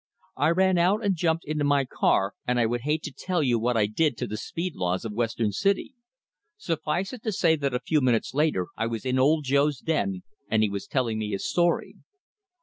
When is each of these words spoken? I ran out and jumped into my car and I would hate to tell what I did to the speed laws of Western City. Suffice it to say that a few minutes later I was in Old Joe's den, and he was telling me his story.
I 0.37 0.49
ran 0.49 0.79
out 0.79 1.05
and 1.05 1.15
jumped 1.15 1.45
into 1.45 1.63
my 1.63 1.85
car 1.85 2.33
and 2.47 2.59
I 2.59 2.65
would 2.65 2.81
hate 2.81 3.03
to 3.03 3.13
tell 3.15 3.43
what 3.59 3.77
I 3.77 3.85
did 3.85 4.17
to 4.17 4.25
the 4.25 4.35
speed 4.35 4.73
laws 4.75 5.05
of 5.05 5.13
Western 5.13 5.51
City. 5.51 5.93
Suffice 6.57 7.13
it 7.13 7.21
to 7.21 7.31
say 7.31 7.55
that 7.57 7.75
a 7.75 7.79
few 7.79 8.01
minutes 8.01 8.33
later 8.33 8.65
I 8.75 8.87
was 8.87 9.05
in 9.05 9.19
Old 9.19 9.43
Joe's 9.43 9.77
den, 9.79 10.23
and 10.49 10.63
he 10.63 10.69
was 10.71 10.87
telling 10.87 11.19
me 11.19 11.29
his 11.29 11.47
story. 11.47 11.97